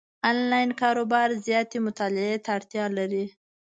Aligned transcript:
انلاین 0.29 0.69
کاروبار 0.81 1.29
زیاتې 1.45 1.77
مطالعې 1.85 2.35
ته 2.43 2.49
اړتیا 2.57 2.85
لري، 2.97 3.25